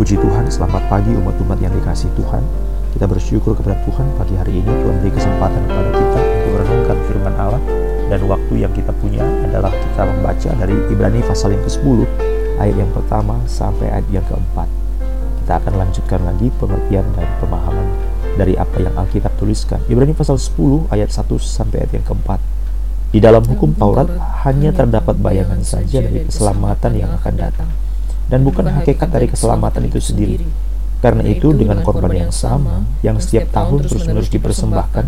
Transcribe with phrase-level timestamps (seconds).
[0.00, 2.40] Puji Tuhan, selamat pagi umat-umat yang dikasih Tuhan.
[2.96, 7.34] Kita bersyukur kepada Tuhan pagi hari ini Tuhan beri kesempatan kepada kita untuk merenungkan firman
[7.36, 7.60] Allah
[8.08, 12.08] dan waktu yang kita punya adalah kita membaca dari Ibrani pasal yang ke-10
[12.64, 14.72] ayat yang pertama sampai ayat yang keempat.
[15.44, 17.86] Kita akan lanjutkan lagi pengertian dan pemahaman
[18.40, 19.84] dari apa yang Alkitab tuliskan.
[19.84, 22.40] Ibrani pasal 10 ayat 1 sampai ayat yang keempat.
[23.12, 24.08] Di dalam hukum Taurat
[24.48, 27.68] hanya terdapat bayangan saja dari keselamatan yang akan datang
[28.30, 30.46] dan bukan hakikat dari keselamatan itu sendiri.
[31.02, 35.04] Karena itu, dengan korban yang sama, yang setiap tahun terus-menerus dipersembahkan,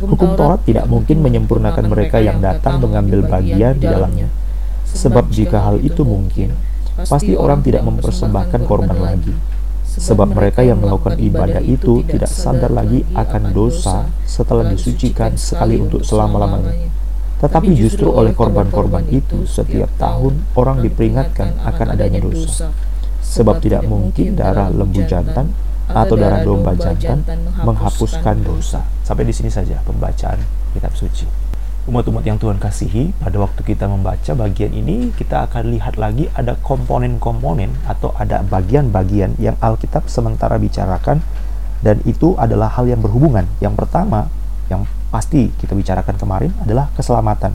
[0.00, 4.32] hukum Taurat tidak mungkin menyempurnakan mereka yang datang mengambil bagian di dalamnya.
[4.88, 6.56] Sebab jika hal itu mungkin,
[6.96, 9.34] pasti orang tidak mempersembahkan korban lagi.
[9.92, 16.00] Sebab mereka yang melakukan ibadah itu tidak sadar lagi akan dosa setelah disucikan sekali untuk
[16.00, 17.01] selama-lamanya
[17.42, 22.70] tetapi justru oleh korban-korban itu, setiap tahun orang diperingatkan akan adanya dosa.
[23.18, 25.50] Sebab tidak mungkin darah lembu jantan
[25.90, 27.26] atau darah domba jantan
[27.66, 28.86] menghapuskan dosa.
[29.02, 30.38] Sampai di sini saja pembacaan
[30.70, 31.26] kitab suci.
[31.90, 36.54] Umat-umat yang Tuhan kasihi, pada waktu kita membaca bagian ini, kita akan lihat lagi ada
[36.62, 41.18] komponen-komponen atau ada bagian-bagian yang Alkitab sementara bicarakan
[41.82, 43.50] dan itu adalah hal yang berhubungan.
[43.58, 44.30] Yang pertama,
[44.70, 47.52] yang pasti kita bicarakan kemarin adalah keselamatan.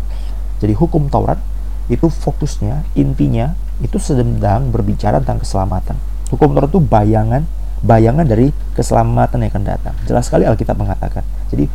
[0.62, 1.42] Jadi hukum Taurat
[1.90, 5.98] itu fokusnya, intinya itu sedang berbicara tentang keselamatan.
[6.30, 7.42] Hukum Taurat itu bayangan,
[7.82, 9.96] bayangan dari keselamatan yang akan datang.
[10.06, 11.26] Jelas sekali Alkitab mengatakan.
[11.50, 11.66] Jadi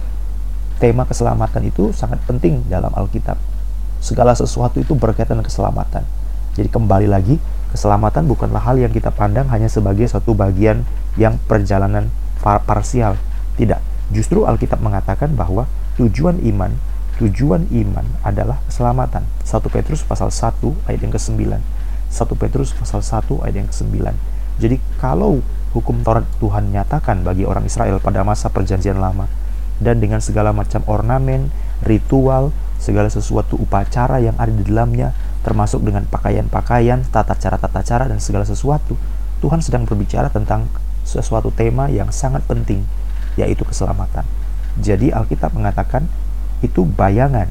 [0.78, 3.38] tema keselamatan itu sangat penting dalam Alkitab.
[4.02, 6.02] Segala sesuatu itu berkaitan dengan keselamatan.
[6.58, 7.38] Jadi kembali lagi,
[7.70, 10.86] keselamatan bukanlah hal yang kita pandang hanya sebagai satu bagian
[11.16, 12.10] yang perjalanan
[12.42, 13.14] parsial.
[13.56, 15.64] Tidak, Justru Alkitab mengatakan bahwa
[15.96, 16.76] tujuan iman,
[17.16, 19.24] tujuan iman adalah keselamatan.
[19.40, 21.40] 1 Petrus pasal 1 ayat yang ke-9.
[21.40, 24.12] 1 Petrus pasal 1 ayat yang ke-9.
[24.60, 25.40] Jadi kalau
[25.72, 29.24] hukum Taurat Tuhan nyatakan bagi orang Israel pada masa perjanjian lama
[29.80, 31.48] dan dengan segala macam ornamen,
[31.80, 38.22] ritual, segala sesuatu upacara yang ada di dalamnya termasuk dengan pakaian-pakaian, tata cara-tata cara dan
[38.22, 38.94] segala sesuatu,
[39.42, 40.70] Tuhan sedang berbicara tentang
[41.02, 42.86] sesuatu tema yang sangat penting
[43.36, 44.24] yaitu keselamatan.
[44.80, 46.08] Jadi Alkitab mengatakan
[46.64, 47.48] itu bayangan,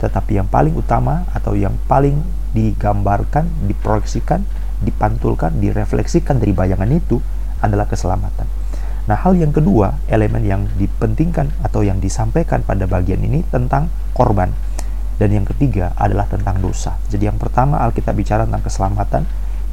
[0.00, 2.22] tetapi yang paling utama atau yang paling
[2.56, 4.44] digambarkan, diproyeksikan,
[4.82, 7.20] dipantulkan, direfleksikan dari bayangan itu
[7.62, 8.44] adalah keselamatan.
[9.02, 14.54] Nah, hal yang kedua, elemen yang dipentingkan atau yang disampaikan pada bagian ini tentang korban.
[15.18, 16.98] Dan yang ketiga adalah tentang dosa.
[17.10, 19.22] Jadi yang pertama Alkitab bicara tentang keselamatan,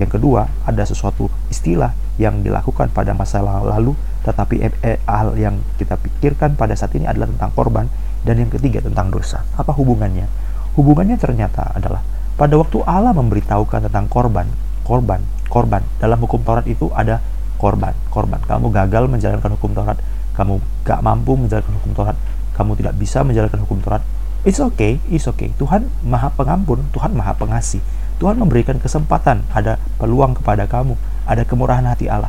[0.01, 3.93] yang kedua, ada sesuatu istilah yang dilakukan pada masa lalu,
[4.29, 7.85] tetapi eh, eh, hal yang kita pikirkan pada saat ini adalah tentang korban,
[8.21, 9.41] dan yang ketiga tentang dosa.
[9.57, 10.29] Apa hubungannya?
[10.77, 12.05] Hubungannya ternyata adalah
[12.37, 14.47] pada waktu Allah memberitahukan tentang korban,
[14.85, 15.19] korban,
[15.49, 15.81] korban.
[15.97, 17.19] Dalam hukum Taurat itu ada
[17.57, 18.39] korban, korban.
[18.45, 19.97] Kamu gagal menjalankan hukum Taurat,
[20.37, 22.15] kamu gak mampu menjalankan hukum Taurat,
[22.53, 24.05] kamu tidak bisa menjalankan hukum Taurat.
[24.47, 25.51] It's okay, it's okay.
[25.59, 27.83] Tuhan maha pengampun, Tuhan maha pengasih
[28.19, 32.27] Tuhan memberikan kesempatan, ada peluang kepada kamu, ada kemurahan hati Allah.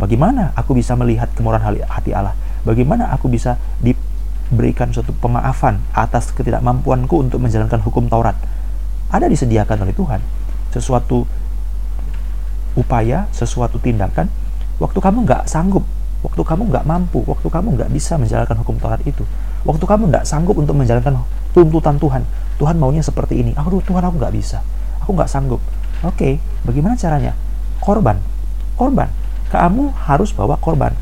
[0.00, 2.32] Bagaimana aku bisa melihat kemurahan hati Allah?
[2.64, 8.34] Bagaimana aku bisa diberikan suatu pemaafan atas ketidakmampuanku untuk menjalankan hukum Taurat?
[9.12, 10.24] Ada disediakan oleh Tuhan
[10.72, 11.28] sesuatu
[12.78, 14.32] upaya, sesuatu tindakan.
[14.80, 15.84] Waktu kamu nggak sanggup,
[16.24, 19.28] waktu kamu nggak mampu, waktu kamu nggak bisa menjalankan hukum Taurat itu,
[19.68, 21.20] waktu kamu nggak sanggup untuk menjalankan
[21.52, 22.24] tuntutan Tuhan,
[22.56, 23.52] Tuhan maunya seperti ini.
[23.52, 24.64] Aduh, Tuhan aku nggak bisa
[25.10, 25.58] aku nggak sanggup.
[26.06, 27.34] Oke, okay, bagaimana caranya?
[27.82, 28.22] Korban,
[28.78, 29.10] korban.
[29.50, 30.94] Kamu harus bawa korban.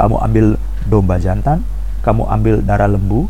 [0.00, 0.56] Kamu ambil
[0.88, 1.60] domba jantan,
[2.00, 3.28] kamu ambil darah lembu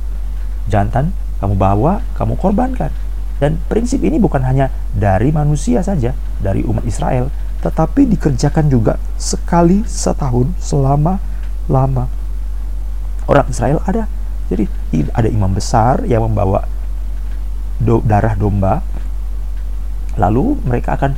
[0.71, 1.11] jantan,
[1.43, 2.95] kamu bawa, kamu korbankan.
[3.43, 7.33] Dan prinsip ini bukan hanya dari manusia saja, dari umat Israel,
[7.65, 11.19] tetapi dikerjakan juga sekali setahun selama
[11.67, 12.07] lama.
[13.27, 14.07] Orang Israel ada,
[14.47, 14.67] jadi
[15.15, 16.67] ada imam besar yang membawa
[17.81, 18.85] do, darah domba
[20.19, 21.17] lalu mereka akan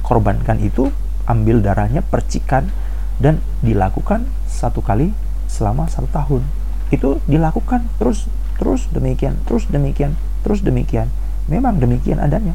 [0.00, 0.88] korbankan itu
[1.26, 2.70] ambil darahnya percikan
[3.18, 5.12] dan dilakukan satu kali
[5.50, 6.42] selama satu tahun.
[6.88, 10.14] Itu dilakukan terus terus demikian terus demikian
[10.46, 11.10] terus demikian.
[11.46, 12.54] Memang demikian adanya.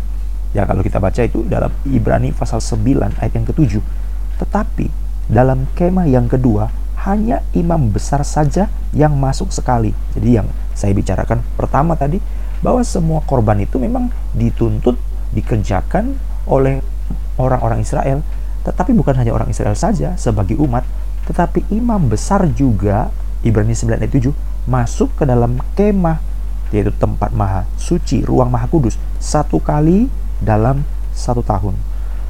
[0.52, 3.84] Ya kalau kita baca itu dalam Ibrani pasal 9 ayat yang ketujuh.
[4.40, 4.92] Tetapi
[5.32, 6.68] dalam kemah yang kedua
[7.08, 9.96] hanya imam besar saja yang masuk sekali.
[10.14, 12.20] Jadi yang saya bicarakan pertama tadi
[12.62, 15.00] bahwa semua korban itu memang dituntut
[15.34, 16.84] dikerjakan oleh
[17.40, 18.22] orang-orang Israel,
[18.62, 20.86] tetapi bukan hanya orang Israel saja sebagai umat,
[21.26, 23.10] tetapi imam besar juga
[23.42, 26.22] Ibrani 9 ayat 7 masuk ke dalam kemah
[26.72, 30.08] yaitu tempat maha suci, ruang maha kudus satu kali
[30.40, 31.76] dalam satu tahun.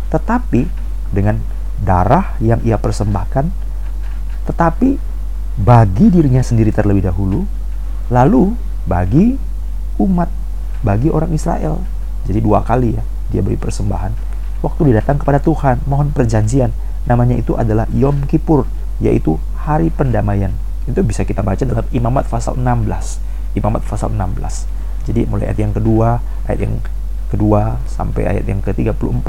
[0.09, 0.65] Tetapi
[1.13, 1.37] dengan
[1.83, 3.51] darah yang ia persembahkan,
[4.49, 4.97] tetapi
[5.61, 7.45] bagi dirinya sendiri terlebih dahulu,
[8.09, 8.55] lalu
[8.89, 9.37] bagi
[10.01, 10.31] umat,
[10.81, 11.77] bagi orang Israel.
[12.25, 14.30] Jadi dua kali ya dia beri persembahan.
[14.61, 16.69] Waktu dia datang kepada Tuhan, mohon perjanjian.
[17.09, 18.69] Namanya itu adalah Yom Kippur,
[19.01, 20.53] yaitu hari pendamaian.
[20.85, 23.57] Itu bisa kita baca dalam Imamat pasal 16.
[23.57, 25.09] Imamat pasal 16.
[25.09, 26.77] Jadi mulai ayat yang kedua, ayat yang
[27.31, 29.27] kedua sampai ayat yang ke-34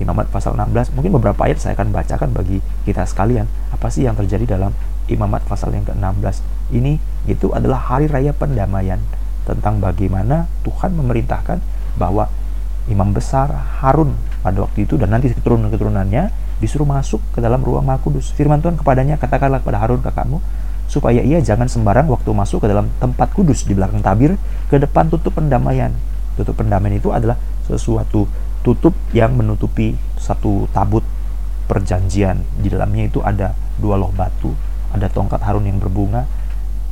[0.00, 4.16] Imamat pasal 16 mungkin beberapa ayat saya akan bacakan bagi kita sekalian apa sih yang
[4.16, 4.72] terjadi dalam
[5.06, 6.40] Imamat pasal yang ke-16
[6.72, 6.96] ini
[7.28, 8.98] itu adalah hari raya pendamaian
[9.44, 11.60] tentang bagaimana Tuhan memerintahkan
[12.00, 12.32] bahwa
[12.88, 13.52] imam besar
[13.84, 16.28] Harun pada waktu itu dan nanti keturunan-keturunannya
[16.60, 18.28] disuruh masuk ke dalam ruang Maha Kudus.
[18.36, 20.44] Firman Tuhan kepadanya, katakanlah kepada Harun kakakmu,
[20.84, 24.36] supaya ia jangan sembarang waktu masuk ke dalam tempat kudus di belakang tabir,
[24.68, 25.96] ke depan tutup pendamaian.
[26.36, 28.28] Tutup pendamaian itu adalah sesuatu
[28.60, 31.02] tutup yang menutupi satu tabut
[31.64, 32.44] perjanjian.
[32.60, 34.52] Di dalamnya itu ada dua loh batu,
[34.92, 36.28] ada tongkat Harun yang berbunga,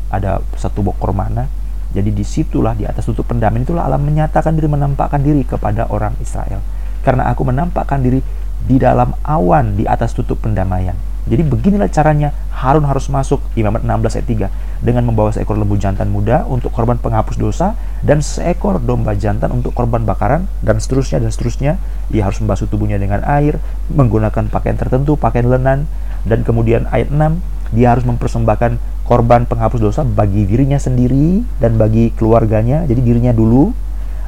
[0.08, 1.46] ada satu bokor mana.
[1.92, 6.16] Jadi di situlah di atas tutup pendamaian itulah Allah menyatakan diri, menampakkan diri kepada orang
[6.24, 6.64] Israel.
[7.02, 8.22] Karena aku menampakkan diri
[8.62, 10.94] di dalam awan di atas tutup pendamaian.
[11.22, 16.10] Jadi beginilah caranya Harun harus masuk Imamat 16 ayat 3 dengan membawa seekor lembu jantan
[16.10, 21.30] muda untuk korban penghapus dosa dan seekor domba jantan untuk korban bakaran dan seterusnya dan
[21.30, 21.72] seterusnya.
[22.10, 23.62] Ia harus membasuh tubuhnya dengan air,
[23.94, 25.86] menggunakan pakaian tertentu, pakaian lenan
[26.26, 27.38] dan kemudian ayat 6
[27.70, 32.82] dia harus mempersembahkan korban penghapus dosa bagi dirinya sendiri dan bagi keluarganya.
[32.90, 33.70] Jadi dirinya dulu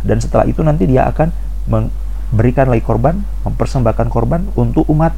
[0.07, 1.35] dan setelah itu nanti dia akan
[2.35, 5.15] memberikan lagi korban, mempersembahkan korban untuk umat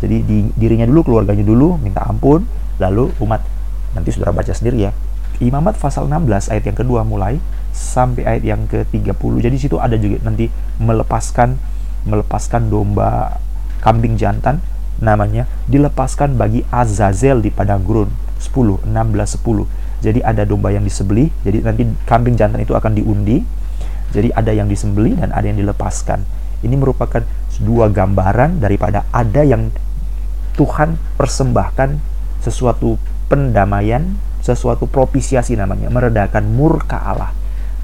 [0.00, 2.48] jadi di dirinya dulu, keluarganya dulu, minta ampun,
[2.80, 3.44] lalu umat.
[3.92, 4.92] Nanti saudara baca sendiri ya.
[5.40, 7.40] Imamat pasal 16 ayat yang kedua mulai
[7.72, 9.32] sampai ayat yang ke-30.
[9.40, 10.48] Jadi situ ada juga nanti
[10.80, 11.56] melepaskan
[12.08, 13.36] melepaskan domba
[13.84, 14.64] kambing jantan
[15.00, 18.08] namanya dilepaskan bagi Azazel di padang gurun
[18.40, 20.00] 10 16 10.
[20.00, 23.44] Jadi ada domba yang disembelih, jadi nanti kambing jantan itu akan diundi.
[24.16, 26.24] Jadi ada yang disembelih dan ada yang dilepaskan.
[26.60, 27.24] Ini merupakan
[27.60, 29.68] dua gambaran daripada ada yang
[30.56, 32.00] Tuhan persembahkan
[32.40, 32.96] sesuatu
[33.28, 37.32] pendamaian, sesuatu propisiasi namanya, meredakan murka Allah.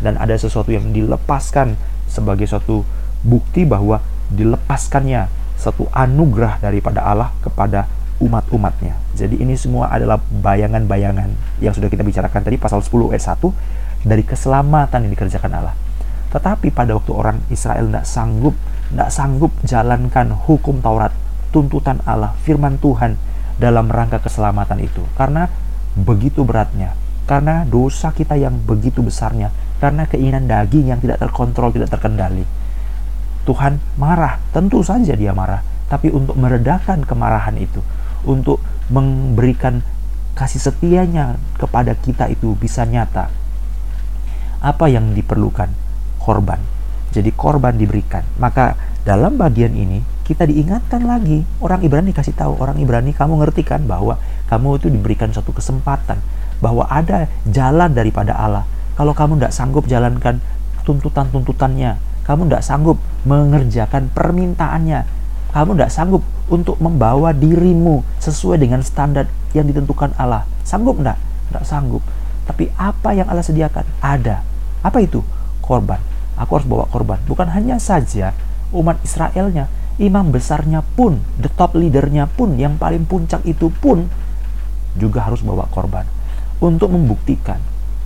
[0.00, 2.84] Dan ada sesuatu yang dilepaskan sebagai suatu
[3.25, 7.88] bukti bahwa dilepaskannya satu anugerah daripada Allah kepada
[8.20, 8.96] umat-umatnya.
[9.17, 14.25] Jadi ini semua adalah bayangan-bayangan yang sudah kita bicarakan tadi pasal 10 ayat 1 dari
[14.25, 15.75] keselamatan yang dikerjakan Allah.
[16.32, 18.55] Tetapi pada waktu orang Israel tidak sanggup,
[18.90, 21.14] tidak sanggup jalankan hukum Taurat,
[21.55, 23.14] tuntutan Allah, firman Tuhan
[23.56, 25.02] dalam rangka keselamatan itu.
[25.17, 25.49] Karena
[25.96, 26.93] begitu beratnya,
[27.25, 29.49] karena dosa kita yang begitu besarnya,
[29.81, 32.44] karena keinginan daging yang tidak terkontrol, tidak terkendali.
[33.46, 37.78] Tuhan marah, tentu saja dia marah, tapi untuk meredakan kemarahan itu,
[38.26, 38.58] untuk
[38.90, 39.81] memberikan
[40.37, 43.32] kasih setianya kepada kita itu bisa nyata.
[44.61, 45.86] Apa yang diperlukan?
[46.26, 46.58] Korban.
[47.14, 48.26] Jadi korban diberikan.
[48.43, 48.75] Maka
[49.06, 53.87] dalam bagian ini kita diingatkan lagi orang Ibrani kasih tahu orang Ibrani kamu ngerti kan
[53.87, 54.19] bahwa
[54.50, 56.19] kamu itu diberikan suatu kesempatan
[56.58, 58.67] bahwa ada jalan daripada Allah
[58.99, 60.43] kalau kamu tidak sanggup jalankan
[60.82, 65.06] tuntutan-tuntutannya kamu tidak sanggup mengerjakan permintaannya
[65.54, 71.23] kamu tidak sanggup untuk membawa dirimu sesuai dengan standar yang ditentukan Allah sanggup tidak?
[71.54, 72.02] tidak sanggup
[72.50, 73.87] tapi apa yang Allah sediakan?
[74.02, 74.42] ada
[74.83, 75.23] apa itu?
[75.62, 76.02] korban
[76.37, 78.37] aku harus bawa korban bukan hanya saja
[78.73, 79.66] umat Israelnya
[79.97, 84.09] imam besarnya pun, the top leadernya pun, yang paling puncak itu pun
[84.97, 86.05] juga harus bawa korban
[86.61, 87.61] untuk membuktikan.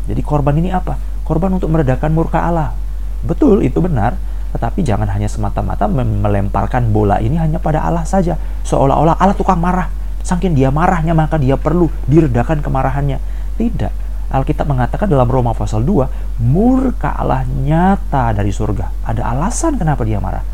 [0.07, 0.99] Jadi korban ini apa?
[1.23, 2.75] Korban untuk meredakan murka Allah.
[3.23, 4.19] Betul, itu benar.
[4.51, 8.35] Tetapi jangan hanya semata-mata melemparkan bola ini hanya pada Allah saja.
[8.67, 9.87] Seolah-olah Allah tukang marah.
[10.27, 13.23] Saking dia marahnya maka dia perlu diredakan kemarahannya.
[13.55, 13.93] Tidak.
[14.31, 19.03] Alkitab mengatakan dalam Roma pasal 2, murka Allah nyata dari surga.
[19.03, 20.47] Ada alasan kenapa dia marah.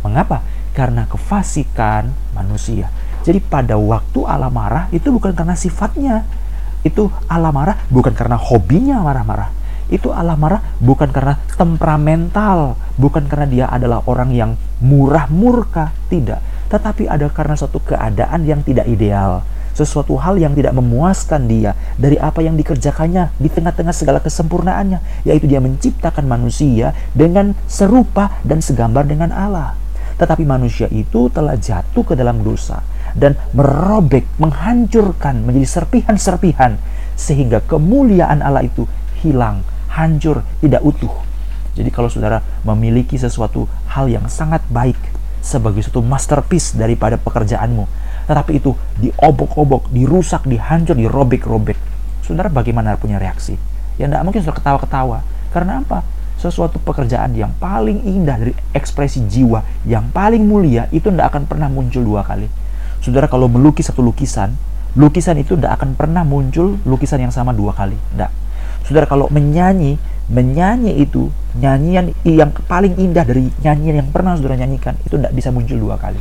[0.00, 0.40] Mengapa?
[0.78, 2.86] karena kefasikan manusia.
[3.26, 6.22] Jadi pada waktu Allah marah itu bukan karena sifatnya.
[6.86, 9.50] Itu Allah marah bukan karena hobinya marah-marah.
[9.90, 16.38] Itu Allah marah bukan karena temperamental, bukan karena dia adalah orang yang murah murka, tidak.
[16.70, 19.42] Tetapi ada karena suatu keadaan yang tidak ideal
[19.78, 25.46] sesuatu hal yang tidak memuaskan dia dari apa yang dikerjakannya di tengah-tengah segala kesempurnaannya, yaitu
[25.46, 29.78] dia menciptakan manusia dengan serupa dan segambar dengan Allah.
[30.18, 32.82] Tetapi manusia itu telah jatuh ke dalam dosa
[33.14, 36.74] dan merobek, menghancurkan menjadi serpihan-serpihan
[37.14, 38.90] sehingga kemuliaan Allah itu
[39.22, 39.62] hilang,
[39.94, 41.14] hancur, tidak utuh.
[41.78, 44.98] Jadi kalau saudara memiliki sesuatu hal yang sangat baik
[45.38, 47.86] sebagai suatu masterpiece daripada pekerjaanmu,
[48.28, 51.80] tetapi itu diobok-obok, dirusak, dihancur, dirobek-robek.
[52.20, 53.56] Saudara bagaimana punya reaksi?
[53.96, 55.18] Ya tidak mungkin saudara ketawa-ketawa.
[55.48, 56.04] Karena apa?
[56.36, 61.66] Sesuatu pekerjaan yang paling indah dari ekspresi jiwa, yang paling mulia, itu tidak akan pernah
[61.72, 62.46] muncul dua kali.
[63.00, 64.54] Saudara kalau melukis satu lukisan,
[64.94, 67.96] lukisan itu tidak akan pernah muncul lukisan yang sama dua kali.
[68.14, 68.30] Tidak.
[68.86, 69.96] Saudara kalau menyanyi,
[70.28, 75.48] menyanyi itu nyanyian yang paling indah dari nyanyian yang pernah saudara nyanyikan itu tidak bisa
[75.48, 76.20] muncul dua kali.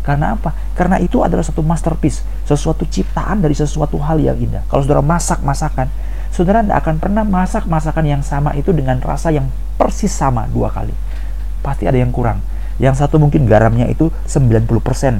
[0.00, 0.56] Karena apa?
[0.72, 4.64] Karena itu adalah satu masterpiece, sesuatu ciptaan dari sesuatu hal yang indah.
[4.66, 5.92] Kalau saudara masak masakan,
[6.32, 10.72] saudara tidak akan pernah masak masakan yang sama itu dengan rasa yang persis sama dua
[10.72, 10.92] kali.
[11.60, 12.40] Pasti ada yang kurang.
[12.80, 14.64] Yang satu mungkin garamnya itu 90%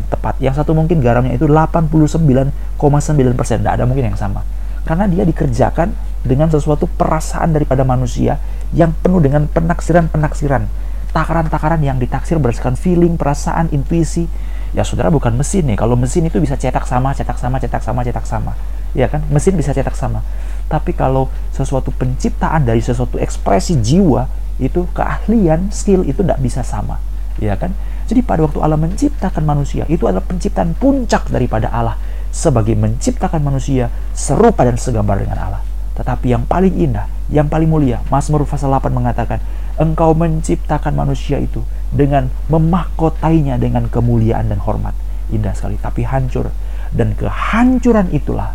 [0.08, 0.40] tepat.
[0.40, 2.80] Yang satu mungkin garamnya itu 89,9%.
[2.80, 4.40] Tidak ada mungkin yang sama.
[4.88, 5.92] Karena dia dikerjakan
[6.24, 8.40] dengan sesuatu perasaan daripada manusia
[8.72, 10.64] yang penuh dengan penaksiran-penaksiran.
[11.12, 14.24] Takaran-takaran yang ditaksir berdasarkan feeling, perasaan, intuisi.
[14.70, 15.78] Ya saudara bukan mesin nih.
[15.78, 18.52] Kalau mesin itu bisa cetak sama, cetak sama, cetak sama, cetak sama.
[18.94, 19.22] Ya kan?
[19.30, 20.22] Mesin bisa cetak sama.
[20.70, 24.30] Tapi kalau sesuatu penciptaan dari sesuatu ekspresi jiwa,
[24.62, 27.02] itu keahlian, skill itu tidak bisa sama
[27.40, 27.72] ya kan?
[28.06, 31.96] Jadi pada waktu Allah menciptakan manusia, itu adalah penciptaan puncak daripada Allah
[32.30, 35.62] sebagai menciptakan manusia serupa dan segambar dengan Allah.
[35.96, 39.38] Tetapi yang paling indah, yang paling mulia, Mazmur pasal 8 mengatakan,
[39.80, 44.92] engkau menciptakan manusia itu dengan memahkotainya dengan kemuliaan dan hormat.
[45.32, 46.52] Indah sekali, tapi hancur.
[46.92, 48.52] Dan kehancuran itulah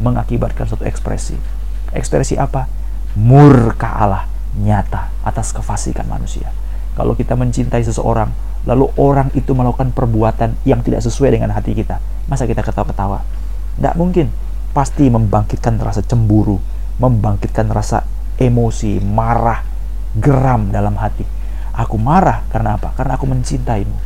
[0.00, 1.36] mengakibatkan suatu ekspresi.
[1.92, 2.66] Ekspresi apa?
[3.14, 4.24] Murka Allah
[4.58, 6.50] nyata atas kefasikan manusia.
[6.94, 8.30] Kalau kita mencintai seseorang,
[8.64, 11.98] lalu orang itu melakukan perbuatan yang tidak sesuai dengan hati kita,
[12.30, 13.22] masa kita ketawa-ketawa?
[13.78, 14.30] Tidak mungkin.
[14.74, 16.58] Pasti membangkitkan rasa cemburu,
[16.98, 18.06] membangkitkan rasa
[18.38, 19.73] emosi, marah,
[20.18, 21.26] geram dalam hati.
[21.74, 22.94] Aku marah karena apa?
[22.94, 23.98] Karena aku mencintaimu.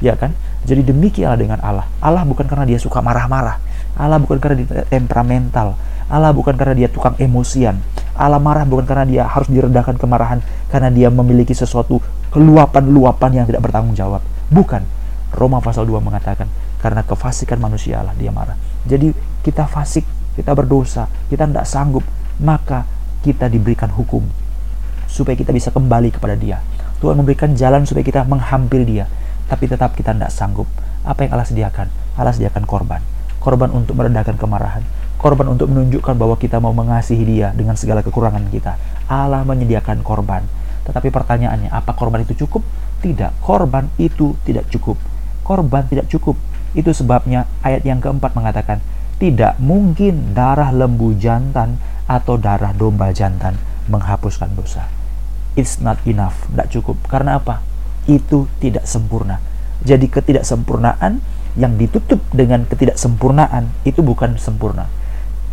[0.00, 0.32] Ya kan?
[0.64, 1.86] Jadi demikianlah dengan Allah.
[2.00, 3.60] Allah bukan karena dia suka marah-marah.
[3.98, 5.76] Allah bukan karena dia temperamental.
[6.08, 7.76] Allah bukan karena dia tukang emosian.
[8.16, 10.40] Allah marah bukan karena dia harus diredakan kemarahan
[10.72, 12.00] karena dia memiliki sesuatu
[12.32, 14.24] luapan-luapan yang tidak bertanggung jawab.
[14.48, 14.84] Bukan.
[15.32, 16.44] Roma pasal 2 mengatakan
[16.80, 18.56] karena kefasikan manusia Allah dia marah.
[18.84, 20.04] Jadi kita fasik,
[20.36, 22.04] kita berdosa, kita tidak sanggup,
[22.36, 22.84] maka
[23.24, 24.41] kita diberikan hukum
[25.12, 26.64] supaya kita bisa kembali kepada dia.
[27.04, 29.04] Tuhan memberikan jalan supaya kita menghampiri dia,
[29.44, 30.66] tapi tetap kita tidak sanggup.
[31.04, 31.92] Apa yang Allah sediakan?
[32.16, 33.04] Allah sediakan korban.
[33.36, 34.80] Korban untuk meredakan kemarahan
[35.22, 38.74] korban untuk menunjukkan bahwa kita mau mengasihi dia dengan segala kekurangan kita.
[39.06, 40.42] Allah menyediakan korban.
[40.82, 42.66] Tetapi pertanyaannya, apa korban itu cukup?
[42.98, 44.98] Tidak, korban itu tidak cukup.
[45.46, 46.34] Korban tidak cukup.
[46.74, 48.82] Itu sebabnya ayat yang keempat mengatakan,
[49.22, 51.78] tidak mungkin darah lembu jantan
[52.10, 53.54] atau darah domba jantan
[53.86, 54.90] menghapuskan dosa.
[55.58, 56.96] It's not enough, tidak cukup.
[57.08, 57.60] Karena apa?
[58.08, 59.38] Itu tidak sempurna.
[59.82, 61.20] Jadi ketidaksempurnaan
[61.58, 64.88] yang ditutup dengan ketidaksempurnaan itu bukan sempurna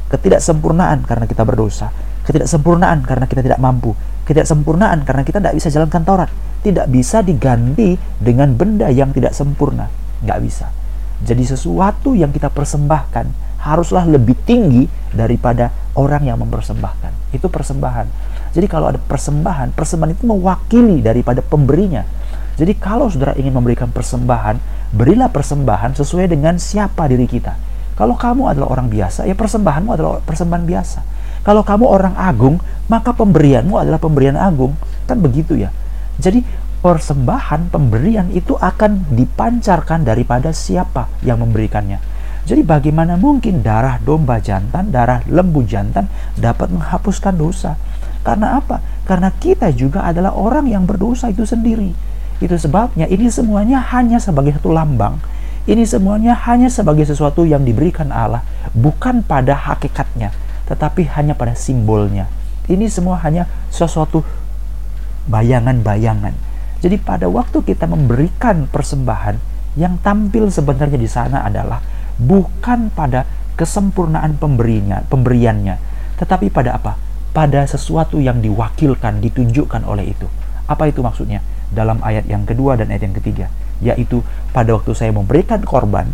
[0.10, 1.94] ketidaksempurnaan karena kita berdosa,
[2.26, 3.94] ketidaksempurnaan karena kita tidak mampu,
[4.26, 6.30] ketidaksempurnaan karena kita tidak bisa jalankan Taurat,
[6.66, 9.88] tidak bisa diganti dengan benda yang tidak sempurna,
[10.26, 10.74] nggak bisa.
[11.22, 17.36] Jadi sesuatu yang kita persembahkan haruslah lebih tinggi daripada orang yang mempersembahkan.
[17.36, 18.08] Itu persembahan.
[18.56, 22.02] Jadi kalau ada persembahan, persembahan itu mewakili daripada pemberinya.
[22.56, 24.60] Jadi kalau saudara ingin memberikan persembahan,
[24.92, 30.24] berilah persembahan sesuai dengan siapa diri kita kalau kamu adalah orang biasa, ya persembahanmu adalah
[30.24, 31.00] persembahan biasa.
[31.44, 32.56] Kalau kamu orang agung,
[32.88, 34.72] maka pemberianmu adalah pemberian agung.
[35.04, 35.68] Kan begitu ya.
[36.16, 36.40] Jadi
[36.80, 42.00] persembahan, pemberian itu akan dipancarkan daripada siapa yang memberikannya.
[42.50, 47.78] Jadi bagaimana mungkin darah domba jantan, darah lembu jantan dapat menghapuskan dosa?
[48.26, 48.82] Karena apa?
[49.06, 51.94] Karena kita juga adalah orang yang berdosa itu sendiri.
[52.42, 55.22] Itu sebabnya ini semuanya hanya sebagai satu lambang
[55.70, 58.42] ini semuanya hanya sebagai sesuatu yang diberikan Allah,
[58.74, 60.34] bukan pada hakikatnya,
[60.66, 62.26] tetapi hanya pada simbolnya.
[62.66, 64.26] Ini semua hanya sesuatu
[65.30, 66.34] bayangan-bayangan.
[66.82, 69.38] Jadi pada waktu kita memberikan persembahan,
[69.78, 71.86] yang tampil sebenarnya di sana adalah
[72.20, 75.80] bukan pada kesempurnaan pemberinya, pemberiannya,
[76.20, 77.00] tetapi pada apa?
[77.32, 80.28] Pada sesuatu yang diwakilkan, ditunjukkan oleh itu.
[80.68, 81.40] Apa itu maksudnya?
[81.72, 83.48] Dalam ayat yang kedua dan ayat yang ketiga
[83.80, 84.22] yaitu
[84.52, 86.08] pada waktu saya memberikan korban,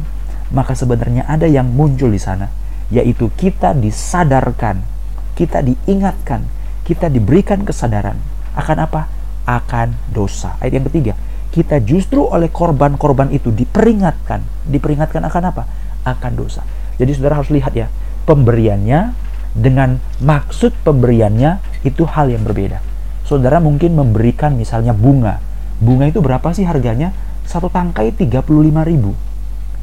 [0.53, 2.49] maka sebenarnya ada yang muncul di sana,
[2.93, 4.85] yaitu kita disadarkan,
[5.33, 6.45] kita diingatkan,
[6.85, 8.21] kita diberikan kesadaran
[8.53, 9.01] akan apa?
[9.45, 10.57] Akan dosa.
[10.61, 11.13] Ayat yang ketiga,
[11.49, 15.63] kita justru oleh korban-korban itu diperingatkan, diperingatkan akan apa?
[16.05, 16.63] Akan dosa.
[17.01, 17.91] Jadi saudara harus lihat ya,
[18.29, 19.11] pemberiannya
[19.57, 22.79] dengan maksud pemberiannya itu hal yang berbeda.
[23.25, 25.41] Saudara mungkin memberikan misalnya bunga.
[25.81, 27.11] Bunga itu berapa sih harganya?
[27.45, 28.41] satu tangkai 35
[28.89, 29.13] ribu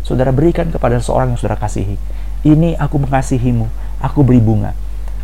[0.03, 1.97] saudara berikan kepada seorang yang saudara kasihi.
[2.43, 3.71] Ini aku mengasihimu,
[4.03, 4.75] aku beri bunga.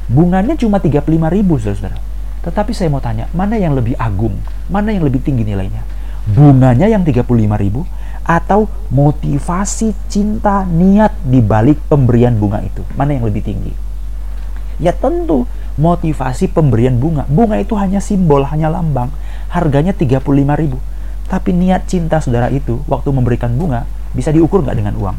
[0.06, 1.98] Bunganya cuma 35 ribu, saudara-saudara.
[2.46, 4.38] Tetapi saya mau tanya, mana yang lebih agung?
[4.70, 5.82] Mana yang lebih tinggi nilainya?
[6.28, 7.24] Bunganya yang 35
[7.56, 7.88] ribu
[8.28, 12.84] atau motivasi cinta niat di balik pemberian bunga itu?
[12.92, 13.72] Mana yang lebih tinggi?
[14.76, 15.48] Ya tentu
[15.80, 17.24] motivasi pemberian bunga.
[17.32, 19.08] Bunga itu hanya simbol, hanya lambang.
[19.48, 20.20] Harganya 35
[20.60, 20.76] ribu.
[21.28, 25.16] Tapi niat cinta saudara itu waktu memberikan bunga bisa diukur nggak dengan uang?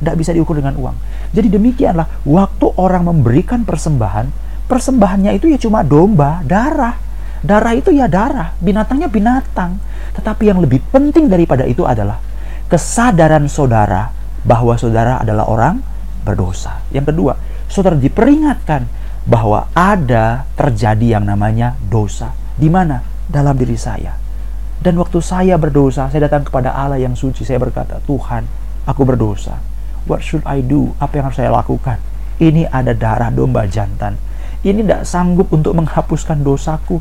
[0.00, 0.96] Tidak bisa diukur dengan uang.
[1.32, 4.28] Jadi demikianlah waktu orang memberikan persembahan,
[4.66, 6.98] persembahannya itu ya cuma domba, darah.
[7.42, 9.82] Darah itu ya darah, binatangnya binatang.
[10.14, 12.22] Tetapi yang lebih penting daripada itu adalah
[12.70, 14.14] kesadaran saudara
[14.46, 15.82] bahwa saudara adalah orang
[16.22, 16.82] berdosa.
[16.94, 17.32] Yang kedua,
[17.66, 18.86] saudara diperingatkan
[19.26, 22.34] bahwa ada terjadi yang namanya dosa.
[22.54, 23.02] Di mana?
[23.26, 24.14] Dalam diri saya.
[24.82, 27.46] Dan waktu saya berdosa, saya datang kepada Allah yang suci.
[27.46, 28.46] Saya berkata, Tuhan,
[28.82, 29.62] aku berdosa.
[30.10, 30.94] What should I do?
[30.98, 32.02] Apa yang harus saya lakukan?
[32.42, 34.18] Ini ada darah domba jantan.
[34.66, 36.98] Ini tidak sanggup untuk menghapuskan dosaku.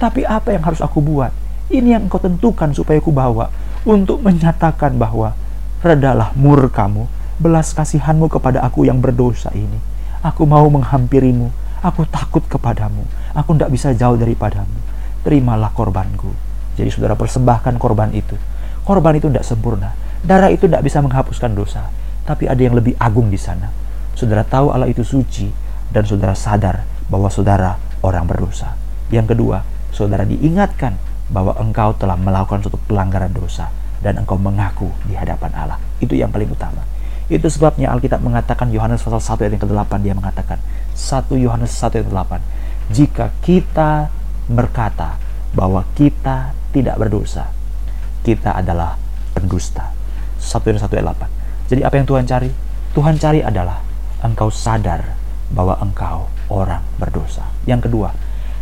[0.00, 1.28] Tapi apa yang harus aku buat?
[1.68, 3.52] Ini yang engkau tentukan supaya aku bawa.
[3.84, 5.36] Untuk menyatakan bahwa,
[5.84, 7.04] redalah murkamu,
[7.36, 9.76] belas kasihanmu kepada aku yang berdosa ini.
[10.24, 11.52] Aku mau menghampirimu.
[11.84, 13.04] Aku takut kepadamu.
[13.36, 14.80] Aku tidak bisa jauh daripadamu.
[15.20, 18.40] Terimalah korbanku jadi saudara persembahkan korban itu.
[18.88, 19.92] Korban itu tidak sempurna.
[20.24, 21.92] Darah itu tidak bisa menghapuskan dosa.
[22.24, 23.68] Tapi ada yang lebih agung di sana.
[24.16, 25.52] Saudara tahu Allah itu suci
[25.92, 28.72] dan saudara sadar bahwa saudara orang berdosa.
[29.12, 30.96] Yang kedua, saudara diingatkan
[31.30, 33.70] bahwa engkau telah melakukan suatu pelanggaran dosa
[34.02, 35.78] dan engkau mengaku di hadapan Allah.
[36.02, 36.82] Itu yang paling utama.
[37.30, 40.58] Itu sebabnya Alkitab mengatakan Yohanes pasal 1 ayat yang ke-8 dia mengatakan
[40.98, 44.10] 1 Yohanes 1 ayat 8 jika kita
[44.50, 45.14] berkata
[45.54, 47.46] bahwa kita tidak berdosa.
[48.26, 48.98] Kita adalah
[49.30, 49.94] pendusta.
[50.42, 51.70] 1 Yohanes 1 ayat 8.
[51.70, 52.50] Jadi apa yang Tuhan cari?
[52.90, 53.78] Tuhan cari adalah
[54.26, 55.14] engkau sadar
[55.54, 57.46] bahwa engkau orang berdosa.
[57.62, 58.10] Yang kedua,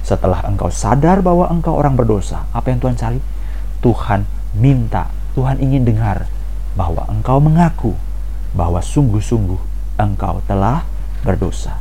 [0.08, 3.20] setelah engkau sadar bahwa engkau orang berdosa, apa yang Tuhan cari?
[3.84, 4.24] Tuhan
[4.56, 6.24] minta, Tuhan ingin dengar
[6.72, 7.92] bahwa engkau mengaku
[8.56, 9.60] bahwa sungguh-sungguh
[10.00, 10.88] engkau telah
[11.20, 11.76] berdosa.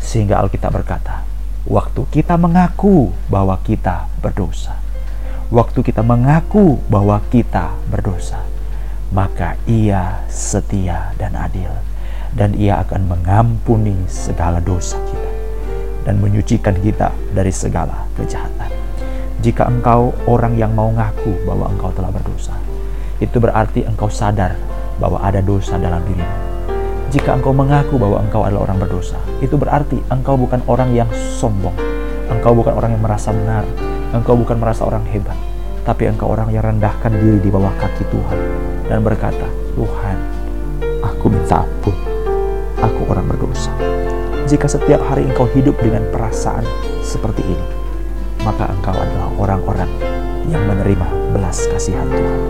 [0.00, 1.20] Sehingga Alkitab berkata,
[1.68, 4.80] waktu kita mengaku bahwa kita berdosa,
[5.52, 8.40] waktu kita mengaku bahwa kita berdosa,
[9.12, 11.68] maka Ia setia dan adil,
[12.32, 15.29] dan Ia akan mengampuni segala dosa kita
[16.10, 18.66] dan menyucikan kita dari segala kejahatan.
[19.46, 22.58] Jika engkau orang yang mau ngaku bahwa engkau telah berdosa,
[23.22, 24.58] itu berarti engkau sadar
[24.98, 26.34] bahwa ada dosa dalam dirimu.
[27.14, 31.06] Jika engkau mengaku bahwa engkau adalah orang berdosa, itu berarti engkau bukan orang yang
[31.38, 31.78] sombong.
[32.26, 33.62] Engkau bukan orang yang merasa benar,
[34.10, 35.38] Engkau bukan merasa orang hebat,
[35.86, 38.38] tapi engkau orang yang rendahkan diri di bawah kaki Tuhan
[38.90, 39.46] dan berkata,
[39.78, 40.16] Tuhan,
[40.98, 41.94] aku minta ampun,
[42.82, 43.70] aku orang berdosa.
[44.50, 46.66] Jika setiap hari engkau hidup dengan perasaan
[47.06, 47.66] seperti ini,
[48.42, 49.86] maka engkau adalah orang-orang
[50.50, 52.40] yang menerima belas kasihan Tuhan.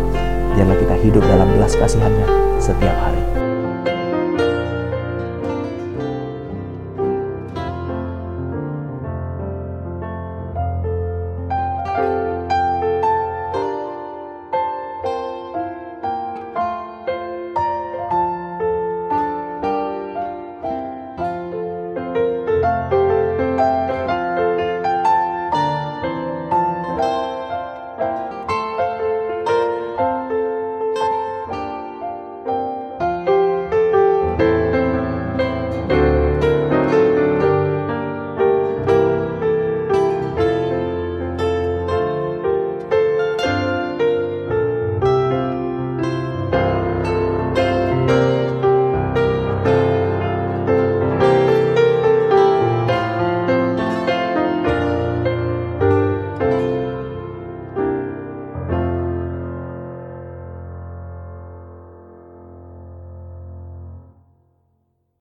[0.57, 3.40] Biarlah kita hidup dalam belas kasihannya setiap hari.